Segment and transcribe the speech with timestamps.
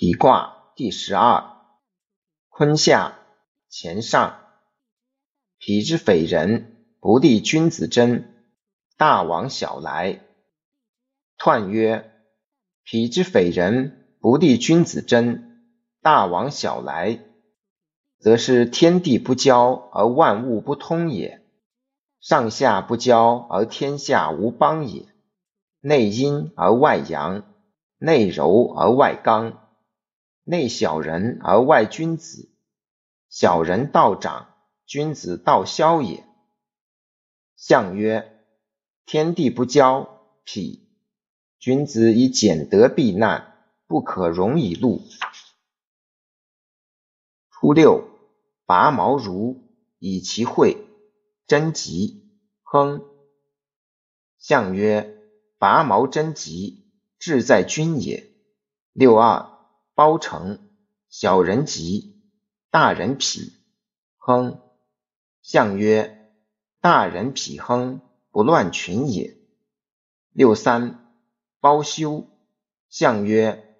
[0.00, 1.56] 脾卦第十二，
[2.50, 3.18] 坤下
[3.68, 4.38] 乾上。
[5.58, 8.32] 脾之匪人，不利君子贞，
[8.96, 10.20] 大往小来。
[11.36, 12.12] 彖曰：
[12.84, 15.64] 脾之匪人，不利君子贞，
[16.00, 17.18] 大往小来，
[18.20, 21.40] 则是天地不交而万物不通也；
[22.20, 25.08] 上下不交而天下无邦也。
[25.80, 27.52] 内阴而外阳，
[27.98, 29.64] 内柔而外刚。
[30.50, 32.48] 内小人而外君子，
[33.28, 34.54] 小人道长，
[34.86, 36.24] 君子道消也。
[37.54, 38.46] 象曰：
[39.04, 40.88] 天地不交，否。
[41.58, 45.02] 君子以俭德避难，不可容以禄。
[47.50, 48.08] 初六，
[48.64, 49.60] 拔毛如，
[49.98, 50.78] 以其会，
[51.46, 52.26] 贞吉，
[52.62, 53.04] 亨。
[54.38, 55.14] 象曰：
[55.58, 58.32] 拔毛贞吉，志在君也。
[58.94, 59.57] 六二。
[59.98, 60.60] 包成，
[61.08, 62.22] 小人吉，
[62.70, 63.40] 大人否，
[64.16, 64.60] 亨。
[65.42, 66.32] 象曰：
[66.80, 68.00] 大人否亨，
[68.30, 69.36] 不乱群也。
[70.30, 71.12] 六三，
[71.58, 72.28] 包羞。
[72.88, 73.76] 象曰：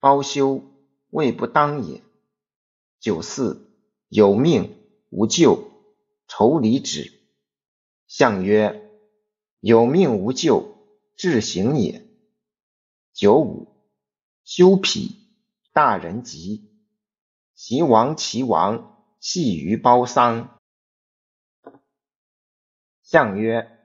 [0.00, 0.62] 包修，
[1.08, 2.02] 未不当也。
[3.00, 3.74] 九四，
[4.08, 4.76] 有命
[5.08, 5.70] 无咎，
[6.28, 7.10] 愁离止。
[8.06, 8.90] 象曰：
[9.60, 10.76] 有命无咎，
[11.16, 12.06] 志行也。
[13.14, 13.68] 九五，
[14.44, 15.23] 休脾。
[15.74, 16.70] 大人吉，
[17.56, 20.60] 其亡其亡，系于包丧。
[23.02, 23.84] 象曰：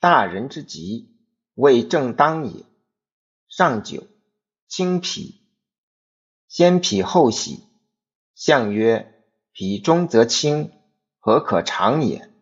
[0.00, 1.14] 大人之吉，
[1.52, 2.64] 为正当也。
[3.48, 4.06] 上九，
[4.66, 5.46] 清脾，
[6.48, 7.68] 先脾后喜。
[8.34, 10.72] 象曰：脾中则清，
[11.18, 12.32] 何可长也？